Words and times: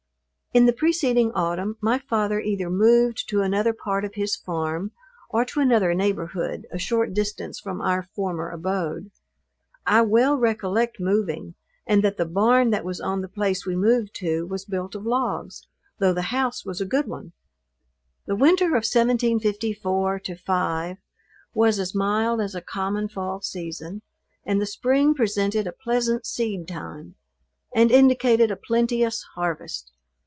In 0.53 0.65
the 0.65 0.73
preceding 0.73 1.31
autumn 1.31 1.77
my 1.79 1.97
father 1.97 2.41
either 2.41 2.69
moved 2.69 3.29
to 3.29 3.39
another 3.39 3.71
part 3.71 4.03
of 4.03 4.15
his 4.15 4.35
farm, 4.35 4.91
or 5.29 5.45
to 5.45 5.61
another 5.61 5.93
neighborhood, 5.93 6.67
a 6.73 6.77
short 6.77 7.13
distance 7.13 7.57
from 7.57 7.79
our 7.79 8.03
former 8.13 8.49
abode. 8.49 9.11
I 9.87 10.01
well 10.01 10.35
recollect 10.35 10.99
moving, 10.99 11.55
and 11.87 12.03
that 12.03 12.17
the 12.17 12.25
barn 12.25 12.69
that 12.71 12.83
was 12.83 12.99
on 12.99 13.21
the 13.21 13.29
place 13.29 13.65
we 13.65 13.77
moved 13.77 14.13
to 14.15 14.45
was 14.45 14.65
built 14.65 14.93
of 14.93 15.05
logs, 15.05 15.67
though 15.99 16.13
the 16.13 16.21
house 16.33 16.65
was 16.65 16.81
a 16.81 16.85
good 16.85 17.07
one. 17.07 17.31
The 18.25 18.35
winter 18.35 18.65
of 18.75 18.83
1754 18.83 20.21
5 20.45 20.97
was 21.53 21.79
as 21.79 21.95
mild 21.95 22.41
as 22.41 22.55
a 22.55 22.61
common 22.61 23.07
fall 23.07 23.39
season, 23.39 24.01
and 24.45 24.59
the 24.59 24.65
spring 24.65 25.13
presented 25.13 25.65
a 25.65 25.71
pleasant 25.71 26.25
seed 26.25 26.67
time, 26.67 27.15
and 27.73 27.89
indicated 27.89 28.51
a 28.51 28.57
plenteous 28.57 29.23
harvest. 29.35 29.93